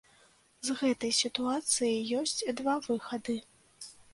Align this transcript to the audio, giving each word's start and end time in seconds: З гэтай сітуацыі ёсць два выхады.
З 0.69 0.77
гэтай 0.79 1.11
сітуацыі 1.17 1.93
ёсць 2.23 2.35
два 2.63 2.75
выхады. 2.89 3.37